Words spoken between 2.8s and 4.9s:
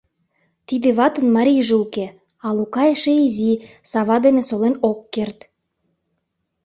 эше изи, сава дене солен